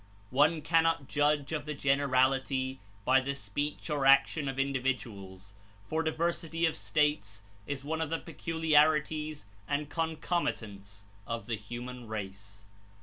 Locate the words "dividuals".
4.73-5.53